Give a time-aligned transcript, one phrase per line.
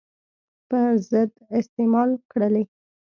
[0.69, 0.79] په
[1.09, 2.63] ضد استعمال کړلې.